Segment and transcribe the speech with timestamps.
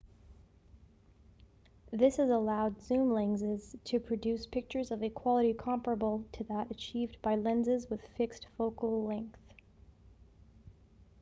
[1.93, 7.17] this has allowed zoom lenses to produce pictures of a quality comparable to that achieved
[7.21, 9.53] by lenses with fixed focal length